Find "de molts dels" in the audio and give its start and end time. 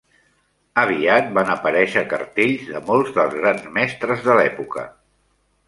2.71-3.37